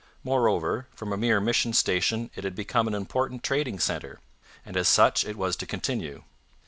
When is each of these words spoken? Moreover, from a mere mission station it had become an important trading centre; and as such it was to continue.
Moreover, 0.23 0.87
from 0.95 1.13
a 1.13 1.15
mere 1.15 1.39
mission 1.39 1.73
station 1.73 2.31
it 2.33 2.43
had 2.43 2.55
become 2.55 2.87
an 2.87 2.95
important 2.95 3.43
trading 3.43 3.77
centre; 3.77 4.19
and 4.65 4.75
as 4.75 4.87
such 4.87 5.23
it 5.23 5.37
was 5.37 5.55
to 5.57 5.67
continue. 5.67 6.23